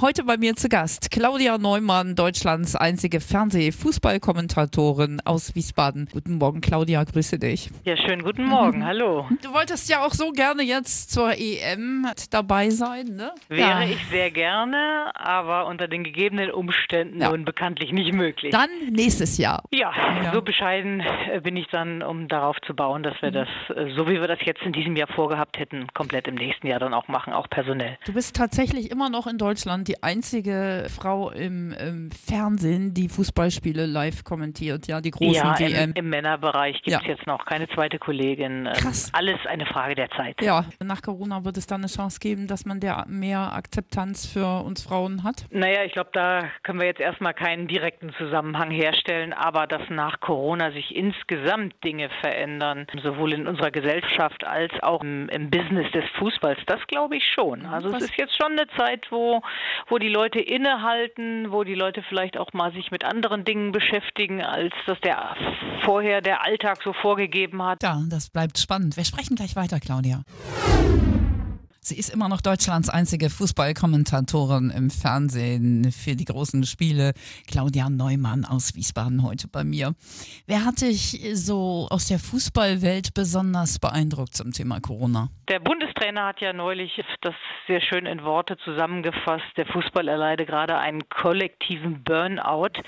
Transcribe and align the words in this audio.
Heute 0.00 0.22
bei 0.22 0.36
mir 0.36 0.54
zu 0.54 0.68
Gast 0.68 1.10
Claudia 1.10 1.58
Neumann, 1.58 2.14
Deutschlands 2.14 2.76
einzige 2.76 3.18
Fernseh-Fußballkommentatorin 3.18 5.20
aus 5.24 5.56
Wiesbaden. 5.56 6.08
Guten 6.12 6.38
Morgen, 6.38 6.60
Claudia, 6.60 7.02
grüße 7.02 7.40
dich. 7.40 7.70
Ja, 7.82 7.96
schönen 7.96 8.22
guten 8.22 8.44
Morgen, 8.44 8.84
hallo. 8.86 9.26
Du 9.42 9.52
wolltest 9.52 9.90
ja 9.90 10.06
auch 10.06 10.12
so 10.14 10.30
gerne 10.30 10.62
jetzt 10.62 11.10
zur 11.10 11.32
EM 11.36 12.06
dabei 12.30 12.70
sein, 12.70 13.06
ne? 13.16 13.32
Wäre 13.48 13.70
ja. 13.70 13.82
ich 13.88 13.98
sehr 14.12 14.30
gerne, 14.30 15.10
aber 15.16 15.66
unter 15.66 15.88
den 15.88 16.04
gegebenen 16.04 16.52
Umständen 16.52 17.20
Ja. 17.20 17.30
nun 17.30 17.44
bekanntlich 17.44 17.90
nicht 17.90 18.12
möglich. 18.12 18.52
Dann 18.52 18.70
nächstes 18.92 19.36
Jahr. 19.36 19.64
ja, 19.72 19.90
Ja. 20.22 20.32
so 20.32 20.42
bescheiden 20.42 21.00
äh, 21.32 21.40
bin 21.40 21.56
ich 21.56 21.66
dann, 21.72 22.04
um 22.04 22.28
darauf 22.28 22.56
zu 22.64 22.72
bauen, 22.72 23.02
dass 23.02 23.20
wir 23.20 23.32
das, 23.32 23.48
äh, 23.74 23.90
so 23.96 24.06
wie 24.06 24.20
wir 24.20 24.28
das 24.28 24.38
jetzt 24.44 24.62
in 24.62 24.72
diesem 24.72 24.94
Jahr 24.94 25.08
vorgehabt 25.08 25.58
hätten, 25.58 25.88
komplett 25.92 26.28
im 26.28 26.36
nächsten 26.36 26.68
Jahr 26.68 26.78
dann 26.78 26.94
auch 26.94 27.08
machen, 27.08 27.32
auch 27.32 27.50
personell. 27.50 27.98
Du 28.06 28.12
bist 28.12 28.36
tatsächlich 28.36 28.92
immer 28.92 29.10
noch 29.10 29.26
in 29.26 29.38
Deutschland 29.38 29.87
die 29.88 30.02
einzige 30.02 30.86
Frau 30.94 31.30
im, 31.30 31.72
im 31.72 32.10
Fernsehen, 32.10 32.94
die 32.94 33.08
Fußballspiele 33.08 33.86
live 33.86 34.22
kommentiert, 34.24 34.86
ja, 34.86 35.00
die 35.00 35.10
großen 35.10 35.32
ja, 35.34 35.58
WM. 35.58 35.90
im, 35.90 35.92
im 35.94 36.10
Männerbereich 36.10 36.82
gibt 36.82 36.96
es 36.96 37.02
Ja. 37.02 37.08
jetzt 37.14 37.26
noch 37.26 37.44
keine 37.46 37.68
zweite 37.70 37.98
Kollegin. 37.98 38.66
Ähm, 38.66 38.72
Krass. 38.74 39.10
Alles 39.14 39.38
eine 39.46 39.66
Frage 39.66 39.94
der 39.94 40.10
Zeit. 40.10 40.40
ja, 40.42 40.64
nach 40.82 41.02
Corona 41.02 41.44
wird 41.44 41.56
es 41.56 41.66
dann 41.66 41.80
eine 41.80 41.88
Chance 41.88 42.20
geben, 42.20 42.46
dass 42.46 42.64
man 42.66 42.80
der 42.80 43.04
mehr 43.08 43.52
Akzeptanz 43.54 44.26
für 44.26 44.62
uns 44.62 44.82
Frauen 44.82 45.24
hat. 45.24 45.46
Naja, 45.50 45.84
ich 45.84 45.92
glaube, 45.92 46.10
da 46.12 46.44
können 46.62 46.78
wir 46.80 46.86
jetzt 46.86 47.00
erstmal 47.00 47.34
keinen 47.34 47.66
direkten 47.68 48.12
Zusammenhang 48.18 48.70
herstellen, 48.70 49.32
aber 49.32 49.66
dass 49.66 49.82
nach 49.88 50.20
Corona 50.20 50.70
sich 50.72 50.94
insgesamt 50.94 51.74
Dinge 51.82 52.10
verändern, 52.20 52.86
sowohl 53.02 53.32
in 53.32 53.46
unserer 53.46 53.70
Gesellschaft 53.70 54.44
als 54.44 54.72
auch 54.82 55.02
im, 55.02 55.28
im 55.30 55.50
Business 55.50 55.90
des 55.92 56.04
Fußballs, 56.18 56.58
das 56.66 56.80
glaube 56.88 57.16
ich 57.16 57.24
schon. 57.34 57.64
Also 57.66 57.92
Was- 57.92 58.02
es 58.04 58.10
ist 58.10 58.18
jetzt 58.18 58.36
schon 58.36 58.52
eine 58.52 58.66
Zeit, 58.76 59.06
wo, 59.10 59.40
wo 59.88 59.98
die 59.98 60.08
Leute 60.08 60.40
innehalten, 60.40 61.50
wo 61.50 61.64
die 61.64 61.74
Leute 61.74 62.02
vielleicht 62.02 62.36
auch 62.36 62.52
mal 62.52 62.72
sich 62.72 62.90
mit 62.90 63.04
anderen 63.04 63.44
Dingen 63.44 63.72
beschäftigen, 63.72 64.42
als 64.42 64.74
das 64.86 65.00
der 65.00 65.36
vorher 65.84 66.20
der 66.20 66.44
Alltag 66.44 66.82
so 66.82 66.92
vorgegeben 66.92 67.62
hat. 67.62 67.82
Ja, 67.82 68.00
das 68.08 68.30
bleibt 68.30 68.58
spannend. 68.58 68.96
Wir 68.96 69.04
sprechen 69.04 69.36
gleich 69.36 69.56
weiter, 69.56 69.80
Claudia. 69.80 70.22
Sie 71.88 71.96
ist 71.96 72.10
immer 72.10 72.28
noch 72.28 72.42
Deutschlands 72.42 72.90
einzige 72.90 73.30
Fußballkommentatorin 73.30 74.68
im 74.68 74.90
Fernsehen 74.90 75.90
für 75.90 76.16
die 76.16 76.26
großen 76.26 76.66
Spiele. 76.66 77.14
Claudia 77.46 77.88
Neumann 77.88 78.44
aus 78.44 78.74
Wiesbaden 78.74 79.22
heute 79.22 79.48
bei 79.48 79.64
mir. 79.64 79.94
Wer 80.46 80.66
hat 80.66 80.82
dich 80.82 81.18
so 81.32 81.86
aus 81.88 82.04
der 82.04 82.18
Fußballwelt 82.18 83.14
besonders 83.14 83.78
beeindruckt 83.78 84.36
zum 84.36 84.52
Thema 84.52 84.80
Corona? 84.80 85.30
Der 85.48 85.60
Bundestrainer 85.60 86.26
hat 86.26 86.40
ja 86.40 86.52
neulich 86.52 87.02
das 87.22 87.34
sehr 87.66 87.80
schön 87.80 88.04
in 88.04 88.22
Worte 88.22 88.58
zusammengefasst. 88.58 89.46
Der 89.56 89.64
Fußball 89.66 90.06
erleide 90.06 90.44
gerade 90.44 90.76
einen 90.76 91.08
kollektiven 91.08 92.04
Burnout. 92.04 92.82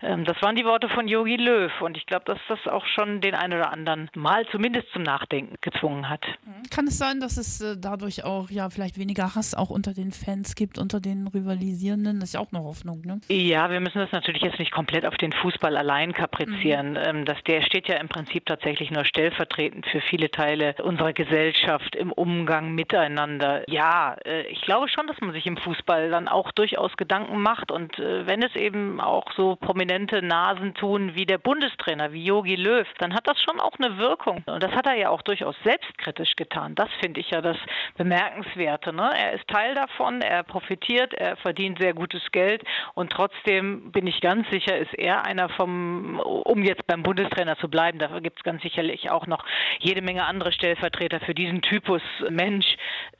Ähm, 0.00 0.24
Das 0.24 0.40
waren 0.40 0.54
die 0.54 0.64
Worte 0.64 0.88
von 0.88 1.08
Jogi 1.08 1.36
Löw. 1.36 1.72
Und 1.80 1.96
ich 1.96 2.06
glaube, 2.06 2.24
dass 2.26 2.38
das 2.48 2.66
auch 2.68 2.86
schon 2.86 3.20
den 3.20 3.34
einen 3.34 3.54
oder 3.54 3.72
anderen 3.72 4.10
mal 4.14 4.46
zumindest 4.52 4.90
zum 4.92 5.02
Nachdenken 5.02 5.56
gezwungen 5.60 6.08
hat. 6.08 6.24
Kann 6.70 6.86
es 6.86 6.98
sein, 6.98 7.18
dass 7.20 7.36
es 7.36 7.60
äh, 7.60 7.76
dadurch 7.76 8.24
auch 8.24 8.48
ja 8.48 8.70
vielleicht 8.70 8.98
weniger 8.98 9.34
Hass 9.34 9.54
auch 9.54 9.70
unter 9.70 9.92
den 9.92 10.12
Fans 10.12 10.54
gibt, 10.54 10.78
unter 10.78 11.00
den 11.00 11.26
Rivalisierenden? 11.26 12.20
Das 12.20 12.28
ist 12.30 12.34
ja 12.34 12.40
auch 12.40 12.52
eine 12.52 12.62
Hoffnung, 12.62 13.02
ne? 13.04 13.20
Ja, 13.28 13.70
wir 13.70 13.80
müssen 13.80 13.98
das 13.98 14.12
natürlich 14.12 14.42
jetzt 14.42 14.58
nicht 14.60 14.70
komplett 14.70 15.04
auf 15.04 15.16
den 15.16 15.32
Fußball 15.32 15.76
allein 15.76 16.12
kaprizieren. 16.12 16.96
Ähm, 16.96 17.24
Das, 17.24 17.42
der 17.44 17.62
steht 17.62 17.88
ja 17.88 17.96
im 17.96 18.08
Prinzip 18.08 18.46
tatsächlich 18.46 18.90
nur 18.90 19.04
stellvertretend 19.04 19.86
für 19.86 20.00
viele 20.00 20.30
Teile 20.30 20.74
unserer 20.82 21.12
Gesellschaft 21.12 21.96
im 22.04 22.12
Umgang 22.12 22.74
miteinander. 22.74 23.62
Ja, 23.68 24.16
äh, 24.24 24.46
ich 24.48 24.60
glaube 24.62 24.88
schon, 24.88 25.06
dass 25.06 25.20
man 25.20 25.32
sich 25.32 25.46
im 25.46 25.56
Fußball 25.56 26.10
dann 26.10 26.28
auch 26.28 26.52
durchaus 26.52 26.96
Gedanken 26.96 27.40
macht. 27.40 27.72
Und 27.72 27.98
äh, 27.98 28.26
wenn 28.26 28.42
es 28.42 28.54
eben 28.54 29.00
auch 29.00 29.32
so 29.36 29.56
prominente 29.56 30.22
Nasen 30.22 30.74
tun 30.74 31.14
wie 31.14 31.26
der 31.26 31.38
Bundestrainer, 31.38 32.12
wie 32.12 32.24
Jogi 32.24 32.56
Löw, 32.56 32.86
dann 32.98 33.14
hat 33.14 33.26
das 33.26 33.40
schon 33.40 33.60
auch 33.60 33.78
eine 33.78 33.98
Wirkung. 33.98 34.42
Und 34.46 34.62
das 34.62 34.72
hat 34.72 34.86
er 34.86 34.94
ja 34.94 35.08
auch 35.08 35.22
durchaus 35.22 35.56
selbstkritisch 35.64 36.36
getan. 36.36 36.74
Das 36.74 36.88
finde 37.00 37.20
ich 37.20 37.30
ja 37.30 37.40
das 37.40 37.56
Bemerkenswerte. 37.96 38.92
Ne? 38.92 39.10
Er 39.16 39.32
ist 39.32 39.48
Teil 39.48 39.74
davon, 39.74 40.20
er 40.20 40.42
profitiert, 40.42 41.14
er 41.14 41.36
verdient 41.36 41.78
sehr 41.78 41.94
gutes 41.94 42.22
Geld 42.32 42.62
und 42.94 43.10
trotzdem 43.10 43.92
bin 43.92 44.06
ich 44.06 44.20
ganz 44.20 44.48
sicher, 44.50 44.76
ist 44.76 44.94
er 44.94 45.24
einer 45.24 45.48
vom, 45.48 46.20
um 46.20 46.62
jetzt 46.62 46.86
beim 46.86 47.02
Bundestrainer 47.02 47.56
zu 47.58 47.68
bleiben, 47.68 47.98
dafür 47.98 48.20
gibt 48.20 48.38
es 48.38 48.44
ganz 48.44 48.62
sicherlich 48.62 49.10
auch 49.10 49.26
noch 49.26 49.44
jede 49.78 50.02
Menge 50.02 50.24
andere 50.24 50.52
Stellvertreter 50.52 51.20
für 51.20 51.34
diesen 51.34 51.62
Typus 51.62 51.93
Mensch, 52.30 52.76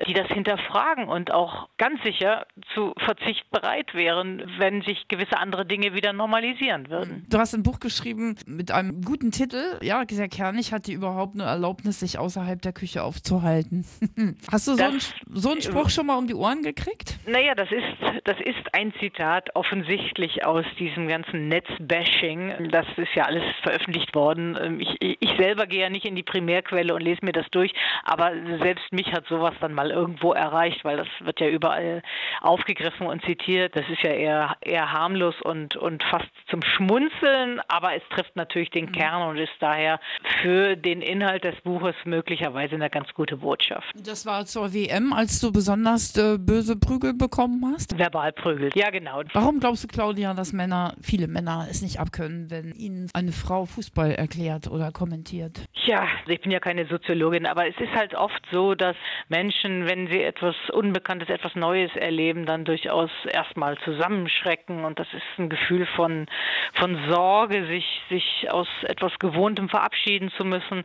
die 0.07 0.13
das 0.13 0.29
hinterfragen 0.29 1.09
und 1.09 1.33
auch 1.33 1.69
ganz 1.79 2.03
sicher 2.03 2.47
zu 2.75 2.93
Verzicht 2.99 3.51
bereit 3.51 3.95
wären, 3.95 4.43
wenn 4.59 4.83
sich 4.83 5.09
gewisse 5.09 5.39
andere 5.39 5.67
Dinge 5.67 5.95
wieder 5.95 6.13
normalisieren 6.13 6.91
würden. 6.91 7.27
Du 7.29 7.39
hast 7.39 7.55
ein 7.55 7.63
Buch 7.63 7.81
geschrieben 7.81 8.37
mit 8.47 8.71
einem 8.71 9.03
guten 9.03 9.31
Titel. 9.31 9.79
Ja, 9.83 10.03
sehr 10.09 10.29
kernig. 10.29 10.73
Hat 10.73 10.87
die 10.87 10.93
überhaupt 10.93 11.35
eine 11.35 11.45
Erlaubnis, 11.45 12.01
sich 12.01 12.19
außerhalb 12.19 12.61
der 12.63 12.73
Küche 12.73 13.03
aufzuhalten? 13.03 13.85
Hast 14.51 14.69
du 14.69 14.75
so, 14.75 14.85
einen, 14.85 15.01
so 15.33 15.51
einen 15.51 15.63
Spruch 15.63 15.91
schon 15.91 16.07
mal 16.07 16.17
um 16.17 16.27
die 16.27 16.35
Ohren 16.35 16.63
gekriegt? 16.63 17.19
Naja, 17.27 17.55
das 17.55 17.71
ist, 17.71 18.23
das 18.25 18.37
ist 18.41 18.75
ein 18.75 18.93
Zitat 19.01 19.55
offensichtlich 19.55 20.45
aus 20.45 20.65
diesem 20.79 21.09
ganzen 21.09 21.49
Netzbashing. 21.49 22.71
Das 22.71 22.87
ist 22.97 23.15
ja 23.15 23.25
alles 23.25 23.43
veröffentlicht 23.63 24.15
worden. 24.15 24.59
Ähm, 24.61 24.81
Ich, 24.81 24.97
ich 25.01 25.31
selber 25.39 25.67
gehe 25.67 25.83
ja 25.83 25.91
nicht 25.91 26.05
in 26.05 26.17
die 26.17 26.23
Primärquelle 26.23 26.95
und 26.95 27.01
lese 27.03 27.25
mir 27.25 27.33
das 27.33 27.47
durch, 27.51 27.73
aber 28.05 28.33
selbst 28.65 28.93
mich 28.93 29.13
hat 29.13 29.27
sowas 29.29 29.55
dann 29.61 29.75
mal 29.75 29.91
irgendwo 29.91 30.33
erreicht, 30.33 30.85
weil 30.85 30.97
das 30.97 31.07
wird 31.21 31.39
ja 31.39 31.49
überall 31.49 32.03
aufgegriffen 32.41 33.07
und 33.07 33.23
zitiert. 33.25 33.77
Das 33.77 33.85
ist 33.91 34.03
ja 34.03 34.11
eher, 34.11 34.57
eher 34.63 34.91
harmlos 34.91 35.35
und, 35.43 35.77
und 35.77 36.03
fast 36.05 36.31
zum 36.49 36.63
Schmunzeln, 36.63 37.61
aber 37.69 37.95
es 37.95 38.03
trifft 38.11 38.35
natürlich 38.37 38.71
den 38.71 38.91
Kern 38.91 39.29
und 39.29 39.37
ist 39.37 39.53
daher 39.61 40.01
für 40.41 40.77
den 40.77 41.03
Inhalt 41.03 41.45
des 41.45 41.61
Buches 41.63 41.95
möglicherweise 42.05 42.75
eine 42.75 42.89
ganz 42.89 43.13
gute 43.13 43.37
Botschaft. 43.37 43.93
Das 43.95 44.25
war 44.25 44.47
zur 44.47 44.73
WM, 44.73 45.13
als 45.13 45.41
du 45.41 45.53
besonders 45.53 46.17
äh, 46.17 46.39
böse 46.39 46.77
Prügel 46.77 47.13
bekommen 47.13 47.63
hast. 47.75 47.99
Verbal 47.99 48.33
prügelt. 48.33 48.75
Ja, 48.75 48.91
genau. 48.91 49.23
Warum 49.35 49.61
glaubst 49.61 49.85
du, 49.85 49.89
Claudia, 49.89 50.33
dass 50.33 50.53
Männer, 50.53 50.95
viele 51.03 51.29
Männer 51.29 51.67
es 51.71 51.83
nicht 51.83 52.01
abkönnen, 52.01 52.51
wenn 52.51 52.73
ihnen 52.73 53.11
eine 53.13 53.33
Frau 53.33 53.67
Fußball 53.67 54.13
erklärt 54.13 54.71
oder 54.71 54.91
kommentiert? 54.91 55.67
Ja, 55.85 56.07
ich 56.27 56.41
bin 56.41 56.51
ja 56.51 56.61
keine 56.61 56.87
Soziologin, 56.87 57.45
aber 57.47 57.69
es 57.69 57.77
ist 57.79 57.93
halt 57.95 58.15
oft 58.15 58.43
so, 58.55 58.77
dass 58.77 58.97
Menschen, 59.29 59.87
wenn 59.87 60.07
sie 60.07 60.23
etwas 60.23 60.55
Unbekanntes, 60.73 61.29
etwas 61.29 61.57
Neues 61.57 61.91
erleben, 61.97 62.47
dann 62.47 62.65
durchaus 62.65 63.11
erstmal 63.31 63.77
zusammenschrecken. 63.79 64.85
Und 64.85 64.99
das 65.01 65.09
ist 65.13 65.25
ein 65.39 65.49
Gefühl 65.49 65.87
von, 65.97 66.27
von 66.75 66.97
Sorge, 67.11 67.67
sich, 67.67 67.85
sich 68.09 68.47
aus 68.51 68.69
etwas 68.85 69.19
Gewohntem 69.19 69.69
verabschieden 69.69 70.31
zu 70.37 70.45
müssen. 70.45 70.85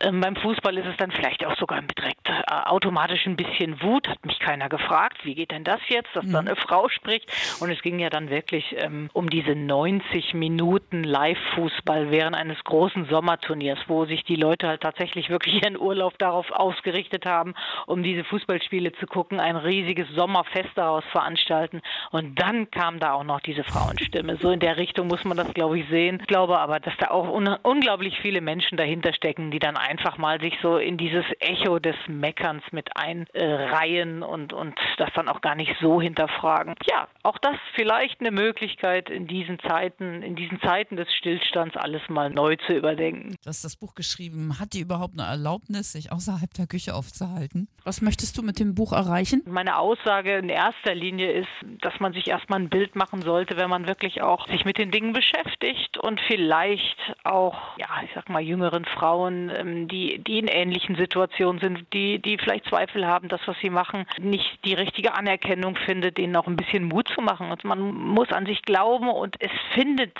Ähm, 0.00 0.20
beim 0.22 0.34
Fußball 0.34 0.76
ist 0.78 0.86
es 0.86 0.96
dann 0.96 1.10
vielleicht 1.10 1.44
auch 1.44 1.56
sogar 1.58 1.82
direkt 1.82 2.26
äh, 2.28 2.42
automatisch 2.48 3.26
ein 3.26 3.36
bisschen 3.36 3.82
Wut, 3.82 4.08
hat 4.08 4.24
mich 4.24 4.38
keiner 4.38 4.70
gefragt, 4.70 5.18
wie 5.24 5.34
geht 5.34 5.50
denn 5.50 5.64
das 5.64 5.80
jetzt, 5.88 6.08
dass 6.14 6.24
dann 6.26 6.48
eine 6.48 6.56
Frau 6.56 6.88
spricht? 6.88 7.30
Und 7.60 7.70
es 7.70 7.82
ging 7.82 7.98
ja 7.98 8.08
dann 8.08 8.30
wirklich 8.30 8.74
ähm, 8.78 9.10
um 9.12 9.28
diese 9.28 9.54
90 9.54 10.32
Minuten 10.32 11.04
Live-Fußball 11.04 12.10
während 12.10 12.34
eines 12.34 12.64
großen 12.64 13.06
Sommerturniers, 13.10 13.78
wo 13.88 14.06
sich 14.06 14.24
die 14.24 14.36
Leute 14.36 14.68
halt 14.68 14.80
tatsächlich 14.80 15.28
wirklich 15.28 15.62
ihren 15.62 15.78
Urlaub 15.78 16.18
darauf 16.18 16.50
ausgerichtet 16.50 16.99
haben, 17.24 17.54
um 17.86 18.02
diese 18.02 18.24
Fußballspiele 18.24 18.92
zu 18.92 19.06
gucken, 19.06 19.40
ein 19.40 19.56
riesiges 19.56 20.08
Sommerfest 20.14 20.70
daraus 20.74 21.04
veranstalten. 21.12 21.80
Und 22.10 22.40
dann 22.40 22.70
kam 22.70 22.98
da 22.98 23.12
auch 23.14 23.24
noch 23.24 23.40
diese 23.40 23.64
Frauenstimme. 23.64 24.36
So 24.36 24.50
in 24.50 24.60
der 24.60 24.76
Richtung 24.76 25.08
muss 25.08 25.24
man 25.24 25.36
das, 25.36 25.52
glaube 25.54 25.78
ich, 25.78 25.88
sehen. 25.88 26.18
Ich 26.20 26.26
glaube 26.26 26.58
aber, 26.58 26.80
dass 26.80 26.94
da 26.98 27.10
auch 27.10 27.28
un 27.28 27.48
unglaublich 27.62 28.18
viele 28.20 28.40
Menschen 28.40 28.76
dahinter 28.76 29.12
stecken, 29.12 29.50
die 29.50 29.58
dann 29.58 29.76
einfach 29.76 30.18
mal 30.18 30.40
sich 30.40 30.54
so 30.62 30.78
in 30.78 30.96
dieses 30.96 31.24
Echo 31.40 31.78
des 31.78 31.96
Meckerns 32.08 32.62
mit 32.72 32.88
einreihen 32.96 34.22
und, 34.22 34.52
und 34.52 34.74
das 34.98 35.10
dann 35.14 35.28
auch 35.28 35.40
gar 35.40 35.54
nicht 35.54 35.74
so 35.80 36.00
hinterfragen. 36.00 36.74
Ja, 36.88 37.08
auch 37.22 37.38
das 37.38 37.56
vielleicht 37.74 38.20
eine 38.20 38.30
Möglichkeit 38.30 39.10
in 39.10 39.26
diesen 39.26 39.58
Zeiten, 39.60 40.22
in 40.22 40.36
diesen 40.36 40.60
Zeiten 40.60 40.96
des 40.96 41.12
Stillstands 41.14 41.76
alles 41.76 42.02
mal 42.08 42.30
neu 42.30 42.56
zu 42.66 42.74
überdenken. 42.74 43.36
Du 43.42 43.48
hast 43.48 43.64
das 43.64 43.76
Buch 43.76 43.94
geschrieben. 43.94 44.58
Hat 44.58 44.72
die 44.72 44.80
überhaupt 44.80 45.14
eine 45.18 45.28
Erlaubnis, 45.28 45.92
sich 45.92 46.12
außerhalb 46.12 46.52
der 46.54 46.66
Küche 46.66 46.89
aufzuhalten? 46.94 47.68
Was 47.84 48.02
möchtest 48.02 48.36
du 48.36 48.42
mit 48.42 48.58
dem 48.58 48.74
Buch 48.74 48.92
erreichen? 48.92 49.42
Meine 49.46 49.78
Aussage 49.78 50.36
in 50.38 50.48
erster 50.48 50.94
Linie 50.94 51.32
ist, 51.32 51.48
dass 51.80 51.98
man 52.00 52.12
sich 52.12 52.28
erstmal 52.28 52.60
ein 52.60 52.68
Bild 52.68 52.96
machen 52.96 53.22
sollte, 53.22 53.56
wenn 53.56 53.70
man 53.70 53.86
wirklich 53.86 54.22
auch 54.22 54.46
sich 54.48 54.64
mit 54.64 54.78
den 54.78 54.90
Dingen 54.90 55.12
beschäftigt 55.12 55.98
und 55.98 56.20
vielleicht 56.26 56.96
auch, 57.24 57.78
ja, 57.78 57.88
ich 58.04 58.10
sag 58.14 58.28
mal, 58.28 58.42
jüngeren 58.42 58.84
Frauen, 58.84 59.50
ähm, 59.54 59.88
die, 59.88 60.18
die 60.18 60.38
in 60.38 60.48
ähnlichen 60.48 60.96
Situationen 60.96 61.60
sind, 61.60 61.86
die, 61.92 62.18
die 62.18 62.36
vielleicht 62.38 62.66
Zweifel 62.66 63.06
haben, 63.06 63.20
haben, 63.20 63.28
das, 63.28 63.40
was 63.46 63.56
sie 63.60 63.70
machen, 63.70 64.06
nicht 64.18 64.64
die 64.64 64.74
richtige 64.74 65.14
Anerkennung 65.14 65.76
findet, 65.76 66.16
denen 66.16 66.36
auch 66.36 66.46
ein 66.46 66.56
bisschen 66.56 66.84
Mut 66.84 67.08
zu 67.08 67.20
machen. 67.20 67.50
Und 67.50 67.64
man 67.64 67.80
muss 67.80 68.32
an 68.32 68.46
sich 68.46 68.62
glauben 68.62 69.08
und 69.08 69.36
es 69.40 69.50
findet 69.74 70.16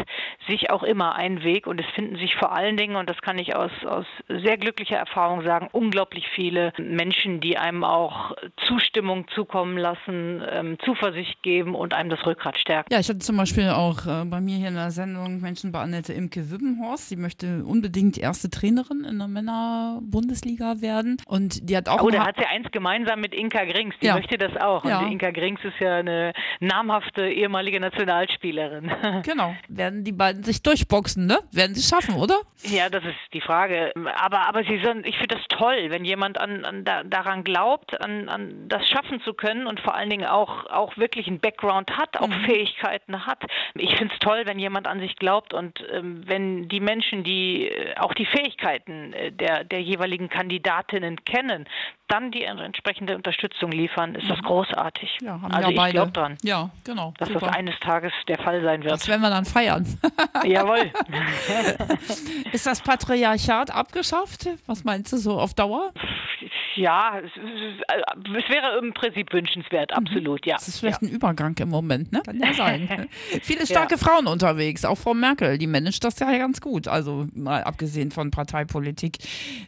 sich 0.46 0.70
auch 0.70 0.82
immer 0.82 1.14
ein 1.14 1.42
Weg 1.42 1.66
und 1.66 1.80
es 1.80 1.86
finden 1.94 2.16
sich 2.16 2.36
vor 2.36 2.52
allen 2.52 2.76
Dingen, 2.76 2.96
und 2.96 3.08
das 3.08 3.20
kann 3.22 3.38
ich 3.38 3.56
aus, 3.56 3.70
aus 3.86 4.06
sehr 4.28 4.58
glücklicher 4.58 4.96
Erfahrung 4.96 5.42
sagen, 5.42 5.68
unglaublich 5.72 6.28
viele 6.34 6.59
Menschen, 6.78 7.40
die 7.40 7.58
einem 7.58 7.84
auch 7.84 8.36
Zustimmung 8.66 9.26
zukommen 9.34 9.76
lassen, 9.78 10.42
ähm, 10.50 10.78
Zuversicht 10.84 11.42
geben 11.42 11.74
und 11.74 11.94
einem 11.94 12.10
das 12.10 12.24
Rückgrat 12.26 12.58
stärken. 12.58 12.92
Ja, 12.92 13.00
ich 13.00 13.08
hatte 13.08 13.18
zum 13.18 13.36
Beispiel 13.36 13.68
auch 13.70 14.06
äh, 14.06 14.24
bei 14.24 14.40
mir 14.40 14.56
hier 14.56 14.68
in 14.68 14.74
der 14.74 14.90
Sendung 14.90 15.40
Menschen 15.40 15.72
bei 15.72 15.80
Annette 15.80 16.12
Imke 16.12 16.50
Wibbenhorst. 16.50 17.08
Sie 17.08 17.16
möchte 17.16 17.64
unbedingt 17.64 18.18
erste 18.18 18.50
Trainerin 18.50 19.04
in 19.04 19.18
der 19.18 19.28
Männer-Bundesliga 19.28 20.80
werden. 20.80 21.16
Und 21.26 21.68
die 21.68 21.76
hat 21.76 21.88
auch. 21.88 22.02
Oh, 22.02 22.10
da 22.10 22.26
hat 22.26 22.36
sie 22.38 22.46
eins 22.46 22.70
gemeinsam 22.70 23.20
mit 23.20 23.34
Inka 23.34 23.64
Grings. 23.64 23.94
Die 24.00 24.06
ja. 24.06 24.14
möchte 24.14 24.38
das 24.38 24.56
auch. 24.56 24.84
Ja. 24.84 25.00
Und 25.00 25.12
Inka 25.12 25.30
Grings 25.30 25.60
ist 25.64 25.78
ja 25.80 25.96
eine 25.96 26.32
namhafte 26.60 27.28
ehemalige 27.28 27.80
Nationalspielerin. 27.80 28.90
Genau. 29.22 29.54
Werden 29.68 30.02
die 30.02 30.12
beiden 30.12 30.42
sich 30.42 30.62
durchboxen, 30.62 31.26
ne? 31.26 31.38
Werden 31.52 31.74
sie 31.74 31.82
schaffen, 31.82 32.14
oder? 32.14 32.40
Ja, 32.62 32.88
das 32.88 33.04
ist 33.04 33.18
die 33.32 33.40
Frage. 33.40 33.92
Aber, 34.16 34.48
aber 34.48 34.64
sie 34.64 34.80
sind, 34.82 35.06
ich 35.06 35.16
finde 35.18 35.36
das 35.36 35.44
toll, 35.48 35.86
wenn 35.88 36.04
jemand 36.04 36.40
an, 36.40 36.49
an 36.64 36.84
da, 36.84 37.02
daran 37.04 37.44
glaubt, 37.44 38.00
an, 38.00 38.28
an 38.28 38.68
das 38.68 38.88
schaffen 38.88 39.20
zu 39.22 39.34
können 39.34 39.66
und 39.66 39.80
vor 39.80 39.94
allen 39.94 40.10
Dingen 40.10 40.26
auch, 40.26 40.66
auch 40.66 40.96
wirklich 40.96 41.26
einen 41.26 41.40
Background 41.40 41.96
hat, 41.96 42.18
auch 42.18 42.28
mhm. 42.28 42.44
Fähigkeiten 42.44 43.26
hat. 43.26 43.42
Ich 43.74 43.96
finde 43.96 44.14
es 44.14 44.20
toll, 44.20 44.42
wenn 44.44 44.58
jemand 44.58 44.86
an 44.86 45.00
sich 45.00 45.16
glaubt 45.16 45.54
und 45.54 45.84
ähm, 45.92 46.22
wenn 46.26 46.68
die 46.68 46.80
Menschen, 46.80 47.24
die 47.24 47.68
äh, 47.68 47.96
auch 47.96 48.14
die 48.14 48.26
Fähigkeiten 48.26 49.12
äh, 49.12 49.32
der, 49.32 49.64
der 49.64 49.80
jeweiligen 49.80 50.28
Kandidatinnen 50.28 51.24
kennen, 51.24 51.66
dann 52.10 52.32
die 52.32 52.42
entsprechende 52.42 53.14
Unterstützung 53.14 53.70
liefern, 53.70 54.16
ist 54.16 54.28
das 54.28 54.38
mhm. 54.38 54.46
großartig. 54.46 55.18
Ja, 55.22 55.40
haben 55.40 55.52
also 55.52 55.70
ja 55.70 55.86
ich 55.86 55.92
glaube 55.92 56.12
dran. 56.12 56.36
Ja, 56.42 56.70
genau. 56.84 57.14
Dass 57.18 57.28
super. 57.28 57.46
das 57.46 57.56
eines 57.56 57.78
Tages 57.78 58.12
der 58.26 58.38
Fall 58.38 58.62
sein 58.62 58.82
wird. 58.82 58.92
Das 58.92 59.06
werden 59.06 59.20
wir 59.20 59.30
dann 59.30 59.44
feiern. 59.44 59.86
Jawohl. 60.44 60.90
ist 62.52 62.66
das 62.66 62.80
Patriarchat 62.80 63.70
abgeschafft? 63.70 64.48
Was 64.66 64.84
meinst 64.84 65.12
du 65.12 65.18
so 65.18 65.38
auf 65.38 65.54
Dauer? 65.54 65.92
Ja, 66.76 67.18
es, 67.18 67.30
es 67.34 68.48
wäre 68.48 68.78
im 68.78 68.92
Prinzip 68.92 69.32
wünschenswert, 69.32 69.90
mhm. 69.90 69.98
absolut, 69.98 70.46
ja. 70.46 70.54
Das 70.54 70.68
ist 70.68 70.80
vielleicht 70.80 71.02
ja. 71.02 71.08
ein 71.08 71.14
Übergang 71.14 71.56
im 71.58 71.68
Moment, 71.68 72.12
ne? 72.12 72.22
Kann 72.24 72.38
ja 72.38 72.52
sein. 72.52 73.08
Viele 73.42 73.66
starke 73.66 73.94
ja. 73.94 73.98
Frauen 73.98 74.26
unterwegs, 74.26 74.84
auch 74.84 74.96
Frau 74.96 75.14
Merkel, 75.14 75.58
die 75.58 75.66
managt 75.66 76.04
das 76.04 76.18
ja 76.18 76.30
ganz 76.38 76.60
gut. 76.60 76.88
Also 76.88 77.26
mal 77.34 77.62
abgesehen 77.64 78.10
von 78.10 78.30
Parteipolitik 78.30 79.18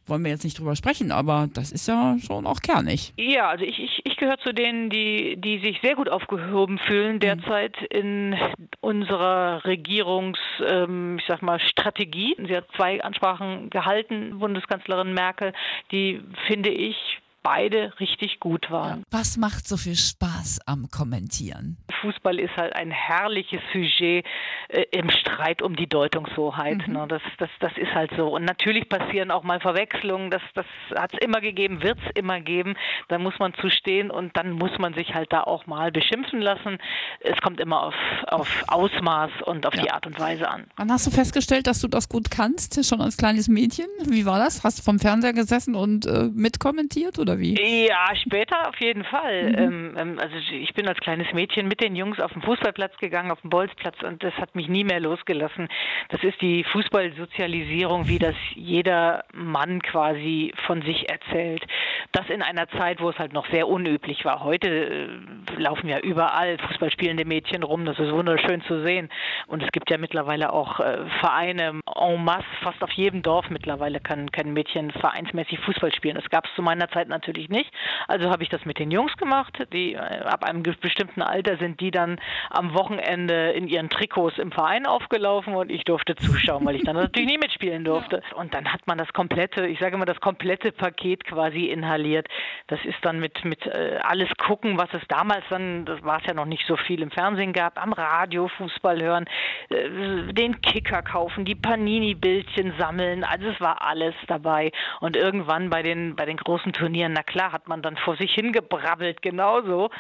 wollen 0.07 0.25
wir 0.25 0.31
jetzt 0.31 0.45
nicht 0.45 0.59
drüber 0.59 0.77
sprechen, 0.77 1.13
aber 1.13 1.49
das 1.53 1.73
ist 1.73 1.89
ja 1.89 2.17
schon 2.25 2.47
auch 2.47 2.61
kernig. 2.61 3.13
Ja, 3.17 3.49
also 3.49 3.65
ich, 3.65 3.79
ich, 3.79 4.01
ich 4.05 4.17
gehöre 4.17 4.39
zu 4.39 4.53
denen, 4.53 4.91
die, 4.91 5.37
die 5.37 5.59
sich 5.59 5.81
sehr 5.83 5.95
gut 5.95 6.09
aufgehoben 6.09 6.79
fühlen 6.79 7.17
mhm. 7.17 7.21
derzeit 7.21 7.77
mhm. 7.81 7.87
in 7.91 8.37
unserer 8.81 9.65
Regierungs, 9.65 10.39
ähm, 10.67 11.19
ich 11.19 11.25
sag 11.27 11.43
mal, 11.43 11.61
Strategie. 11.61 12.37
Sie 12.47 12.57
hat 12.57 12.67
zwei 12.77 13.03
Ansprachen 13.03 13.71
gehalten, 13.71 14.39
Bundeskanzlerin 14.39 15.15
Merkel, 15.15 15.53
die 15.91 16.21
finde 16.47 16.71
ich 16.71 16.92
тысяч. 16.93 17.22
Beide 17.43 17.93
richtig 18.01 18.41
gut 18.41 18.71
waren. 18.71 19.05
Was 19.11 19.37
macht 19.37 19.67
so 19.67 19.77
viel 19.77 19.97
Spaß 19.97 20.61
am 20.67 20.89
Kommentieren? 20.91 21.77
Fußball 22.01 22.39
ist 22.39 22.57
halt 22.57 22.75
ein 22.75 22.91
herrliches 22.91 23.61
Sujet 23.73 24.27
äh, 24.69 24.85
im 24.91 25.11
Streit 25.11 25.63
um 25.63 25.77
die 25.77 25.87
Deutungshoheit. 25.87 26.87
Mhm. 26.87 26.95
Ne? 26.95 27.07
Das, 27.09 27.23
das, 27.39 27.51
das 27.61 27.73
ist 27.77 27.95
halt 27.95 28.11
so. 28.17 28.29
Und 28.29 28.45
natürlich 28.45 28.89
passieren 28.89 29.31
auch 29.31 29.45
mal 29.45 29.61
Verwechslungen. 29.61 30.31
Das, 30.31 30.43
das 30.55 30.67
hat 30.97 31.13
es 31.15 31.21
immer 31.21 31.41
gegeben, 31.41 31.83
wird 31.83 31.99
es 32.05 32.11
immer 32.15 32.41
geben. 32.41 32.75
Da 33.09 33.19
muss 33.19 33.39
man 33.39 33.55
zustehen 33.55 34.11
und 34.11 34.37
dann 34.37 34.53
muss 34.53 34.77
man 34.79 34.95
sich 34.95 35.15
halt 35.15 35.33
da 35.33 35.43
auch 35.43 35.67
mal 35.67 35.93
beschimpfen 35.93 36.41
lassen. 36.41 36.79
Es 37.21 37.41
kommt 37.41 37.61
immer 37.61 37.83
auf, 37.83 37.95
auf 38.27 38.65
Ausmaß 38.69 39.31
und 39.47 39.67
auf 39.67 39.75
ja. 39.75 39.83
die 39.83 39.91
Art 39.91 40.07
und 40.07 40.19
Weise 40.19 40.49
an. 40.49 40.67
Wann 40.77 40.91
hast 40.91 41.07
du 41.07 41.11
festgestellt, 41.11 41.67
dass 41.67 41.81
du 41.81 41.89
das 41.89 42.09
gut 42.09 42.31
kannst, 42.31 42.85
schon 42.85 43.01
als 43.01 43.17
kleines 43.17 43.49
Mädchen? 43.49 43.87
Wie 44.09 44.27
war 44.27 44.39
das? 44.39 44.65
Hast 44.65 44.79
du 44.79 44.83
vom 44.83 44.99
Fernseher 44.99 45.33
gesessen 45.33 45.75
und 45.75 46.07
äh, 46.07 46.29
mitkommentiert 46.35 47.19
oder 47.19 47.32
wie? 47.39 47.87
Ja, 47.87 48.15
später 48.15 48.69
auf 48.69 48.81
jeden 48.81 49.05
Fall. 49.05 49.51
Mhm. 49.51 49.59
Ähm, 49.59 49.97
ähm 49.99 50.19
also 50.19 50.35
ich 50.53 50.73
bin 50.75 50.89
als 50.89 50.99
kleines 51.01 51.33
Mädchen 51.33 51.69
mit 51.69 51.83
den 51.83 51.97
Jungs 51.97 52.21
auf 52.21 52.33
den 52.33 52.43
Fußballplatz 52.43 52.97
gegangen, 52.99 53.31
auf 53.31 53.41
den 53.41 53.51
Bolzplatz 53.51 54.03
und 54.03 54.23
das 54.23 54.35
hat 54.35 54.55
mich 54.55 54.69
nie 54.69 54.85
mehr 54.85 55.01
losgelassen. 55.01 55.69
Das 56.09 56.23
ist 56.23 56.41
die 56.41 56.65
Fußballsozialisierung, 56.65 58.09
wie 58.09 58.19
das 58.19 58.35
jeder 58.55 59.25
Mann 59.33 59.83
quasi 59.83 60.53
von 60.67 60.83
sich 60.83 61.09
erzählt. 61.11 61.65
Das 62.13 62.29
in 62.29 62.43
einer 62.43 62.69
Zeit, 62.69 63.01
wo 63.01 63.11
es 63.11 63.19
halt 63.19 63.33
noch 63.33 63.49
sehr 63.51 63.69
unüblich 63.69 64.25
war. 64.25 64.43
Heute 64.45 64.69
äh, 64.69 65.09
laufen 65.57 65.89
ja 65.89 65.99
überall 65.99 66.59
Fußballspielende 66.59 67.25
Mädchen 67.25 67.63
rum. 67.63 67.85
Das 67.85 67.99
ist 67.99 68.13
wunderschön 68.13 68.63
zu 68.63 68.83
sehen. 68.83 69.09
Und 69.47 69.63
es 69.63 69.71
gibt 69.73 69.91
ja 69.91 69.99
mittlerweile 69.99 70.53
auch 70.53 70.81
äh, 70.81 70.99
Vereine 71.21 71.81
en 71.87 72.25
masse. 72.25 72.45
Fast 72.63 72.83
auf 72.83 72.91
jedem 72.93 73.23
Dorf 73.23 73.51
mittlerweile 73.51 74.01
kann, 74.01 74.31
kann 74.31 74.53
Mädchen 74.53 74.91
vereinsmäßig 74.91 75.61
Fußball 75.61 75.95
spielen. 75.95 76.17
Das 76.17 76.29
gab 76.31 76.47
es 76.47 76.55
zu 76.55 76.63
meiner 76.63 76.89
Zeit 76.91 77.09
natürlich 77.23 77.49
nicht. 77.49 77.73
Also 78.09 78.31
habe 78.31 78.43
ich 78.43 78.49
das 78.49 78.65
mit 78.65 78.79
den 78.79 78.91
Jungs 78.91 79.17
gemacht, 79.17 79.57
die 79.73 79.95
äh, 79.95 79.99
ab 79.99 80.45
einem 80.45 80.63
bestimmten 80.63 81.23
Alter 81.23 81.57
sind 81.57 81.81
die 81.81 81.91
dann 81.91 82.21
am 82.51 82.75
Wochenende 82.75 83.53
in 83.53 83.69
ihren 83.69 83.89
Trikots 83.89 84.39
im 84.39 84.51
Verein 84.51 84.87
aufgelaufen 84.87 85.55
und 85.55 85.71
ich 85.71 85.85
durfte 85.85 86.17
zuschauen, 86.17 86.65
weil 86.67 86.77
ich 86.77 86.83
dann 86.83 86.97
natürlich 87.03 87.29
nie 87.29 87.39
mitspielen 87.39 87.85
durfte. 87.85 88.23
Und 88.35 88.55
dann 88.55 88.73
hat 88.73 88.87
man 88.87 88.99
das 88.99 89.13
komplette, 89.13 89.67
ich 89.67 89.79
sage 89.79 89.95
immer 89.95 90.05
das 90.05 90.21
komplette 90.21 90.73
Paket 90.73 91.25
quasi 91.25 91.67
inhaliert. 91.67 92.27
Das 92.67 92.81
ist 92.85 92.99
dann 93.03 93.21
mit 93.21 93.45
mit 93.45 93.65
äh, 93.67 93.99
alles 94.03 94.29
gucken, 94.39 94.79
was 94.79 94.93
es 94.93 95.03
damals 95.09 95.45
dann, 95.49 95.85
das 95.85 96.03
war 96.03 96.19
es 96.19 96.27
ja 96.27 96.35
noch 96.35 96.45
nicht 96.45 96.67
so 96.67 96.77
viel 96.77 97.03
im 97.03 97.11
Fernsehen 97.11 97.53
gab, 97.53 97.81
am 97.81 97.93
Radio 97.93 98.49
Fußball 98.49 99.01
hören, 99.03 99.27
äh, 99.69 100.33
den 100.33 100.61
Kicker 100.61 101.03
kaufen, 101.03 101.45
die 101.45 101.55
Panini-Bildchen 101.55 102.75
sammeln, 102.79 103.25
also 103.25 103.49
es 103.49 103.61
war 103.61 103.83
alles 103.83 104.15
dabei. 104.27 104.73
Und 105.01 105.17
irgendwann 105.17 105.71
bei 105.71 105.83
den 105.83 106.17
bei 106.17 106.25
den 106.25 106.37
großen 106.37 106.73
Turnieren, 106.73 107.12
na 107.13 107.23
klar, 107.23 107.53
hat 107.53 107.69
man 107.69 107.83
dann 107.83 107.97
vor 107.97 108.17
sich 108.17 108.33
hingebrabbelt 108.33 109.23
genauso 109.23 109.91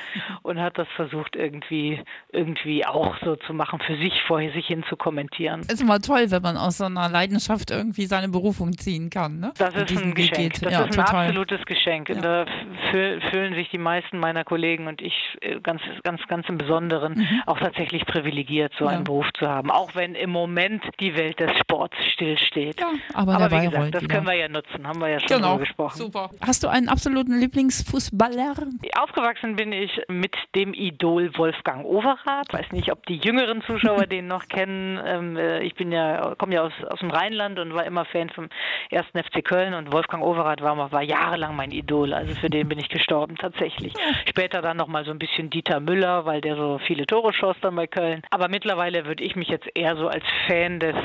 und 0.42 0.60
hat 0.60 0.78
das 0.78 0.88
versucht 0.96 1.36
irgendwie 1.36 2.02
irgendwie, 2.32 2.84
auch 2.86 3.16
so 3.24 3.36
zu 3.36 3.54
machen, 3.54 3.80
für 3.80 3.96
sich 3.96 4.22
vor 4.26 4.40
sich 4.40 4.66
hin 4.66 4.84
zu 4.88 4.96
kommentieren. 4.96 5.60
Ist 5.60 5.80
immer 5.80 6.00
toll, 6.00 6.30
wenn 6.30 6.42
man 6.42 6.56
aus 6.56 6.78
so 6.78 6.84
einer 6.84 7.08
Leidenschaft 7.08 7.70
irgendwie 7.70 8.06
seine 8.06 8.28
Berufung 8.28 8.76
ziehen 8.76 9.10
kann. 9.10 9.40
Ne? 9.40 9.52
Das 9.58 9.74
ist 9.74 10.02
ein 10.02 10.14
Geschenk. 10.14 10.36
Geht. 10.36 10.64
Das 10.64 10.72
ja, 10.72 10.80
ist 10.80 10.98
ein 10.98 11.04
total. 11.04 11.26
absolutes 11.26 11.64
Geschenk. 11.66 12.08
Ja. 12.08 12.20
Da 12.20 12.46
fühlen 12.90 13.54
sich 13.54 13.70
die 13.70 13.78
meisten 13.78 14.18
meiner 14.18 14.44
Kollegen 14.44 14.86
und 14.86 15.00
ich 15.02 15.14
äh, 15.40 15.60
ganz, 15.60 15.82
ganz, 16.02 16.20
ganz 16.26 16.48
im 16.48 16.58
Besonderen 16.58 17.14
mhm. 17.18 17.42
auch 17.46 17.58
tatsächlich 17.58 18.06
privilegiert, 18.06 18.72
so 18.78 18.86
ja. 18.86 18.92
einen 18.92 19.04
Beruf 19.04 19.26
zu 19.38 19.46
haben. 19.46 19.70
Auch 19.70 19.94
wenn 19.94 20.14
im 20.14 20.30
Moment 20.30 20.82
die 21.00 21.14
Welt 21.16 21.38
des 21.40 21.50
Sports 21.58 21.96
stillsteht. 22.12 22.80
Ja, 22.80 22.88
aber, 23.14 23.34
aber 23.34 23.50
wie 23.50 23.66
gesagt, 23.66 23.94
das 23.94 24.02
wieder. 24.02 24.14
können 24.14 24.26
wir 24.26 24.34
ja 24.34 24.48
nutzen, 24.48 24.86
haben 24.86 25.00
wir 25.00 25.08
ja 25.08 25.20
schon 25.20 25.36
genau. 25.36 25.58
gesprochen. 25.58 25.98
Super. 25.98 26.30
Hast 26.40 26.62
du 26.62 26.68
einen 26.68 26.88
absoluten 26.88 27.01
Lieblingsfußballer? 27.10 28.54
Aufgewachsen 28.96 29.56
bin 29.56 29.72
ich 29.72 30.02
mit 30.08 30.36
dem 30.54 30.74
Idol 30.74 31.30
Wolf 31.36 31.52
Wolfgang 31.52 31.84
Overath. 31.84 32.52
Weiß 32.52 32.72
nicht, 32.72 32.90
ob 32.90 33.04
die 33.06 33.16
jüngeren 33.16 33.62
Zuschauer 33.62 34.06
den 34.08 34.26
noch 34.26 34.48
kennen. 34.48 34.98
Ähm, 35.04 35.36
äh, 35.36 35.60
ich 35.60 35.74
bin 35.74 35.92
ja, 35.92 36.34
komme 36.38 36.54
ja 36.54 36.62
aus, 36.62 36.72
aus 36.88 37.00
dem 37.00 37.10
Rheinland 37.10 37.58
und 37.58 37.74
war 37.74 37.84
immer 37.84 38.04
Fan 38.06 38.30
vom 38.30 38.48
ersten 38.90 39.22
FC 39.22 39.44
Köln 39.44 39.74
und 39.74 39.92
Wolfgang 39.92 40.24
Overath 40.24 40.62
war, 40.62 40.90
war 40.90 41.02
jahrelang 41.02 41.54
mein 41.54 41.70
Idol. 41.70 42.14
Also 42.14 42.34
für 42.34 42.48
den 42.48 42.68
bin 42.68 42.78
ich 42.78 42.88
gestorben 42.88 43.36
tatsächlich. 43.36 43.92
Später 44.28 44.62
dann 44.62 44.76
noch 44.76 44.88
mal 44.88 45.04
so 45.04 45.10
ein 45.10 45.18
bisschen 45.18 45.50
Dieter 45.50 45.80
Müller, 45.80 46.24
weil 46.24 46.40
der 46.40 46.56
so 46.56 46.80
viele 46.86 47.06
Tore 47.06 47.32
schoss 47.32 47.56
dann 47.60 47.76
bei 47.76 47.86
Köln. 47.86 48.22
Aber 48.30 48.48
mittlerweile 48.48 49.06
würde 49.06 49.22
ich 49.22 49.36
mich 49.36 49.48
jetzt 49.48 49.68
eher 49.74 49.96
so 49.96 50.08
als 50.08 50.24
Fan 50.46 50.80
des 50.80 50.96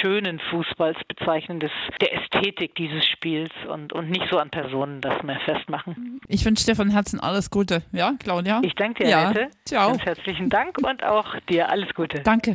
schönen 0.00 0.38
Fußballs 0.50 0.98
bezeichnen, 1.08 1.60
des, 1.60 1.70
der 2.00 2.14
Ästhetik 2.14 2.74
dieses 2.76 3.06
Spiels 3.06 3.52
und, 3.68 3.92
und 3.92 4.10
nicht 4.10 4.28
so 4.30 4.38
an 4.38 4.50
Personen 4.50 5.00
das 5.00 5.21
mehr 5.22 5.40
festmachen. 5.40 6.20
Ich 6.28 6.44
wünsche 6.44 6.64
dir 6.64 6.76
von 6.76 6.90
Herzen 6.90 7.20
alles 7.20 7.50
Gute. 7.50 7.82
Ja, 7.92 8.14
Claudia? 8.18 8.60
Ich 8.62 8.74
danke 8.74 9.04
dir, 9.04 9.10
ja. 9.10 9.24
Annette. 9.26 9.50
Ciao. 9.64 9.90
Ganz 9.90 10.02
herzlichen 10.02 10.48
Dank 10.48 10.78
und 10.78 11.02
auch 11.04 11.36
dir 11.48 11.68
alles 11.68 11.92
Gute. 11.94 12.20
Danke. 12.20 12.54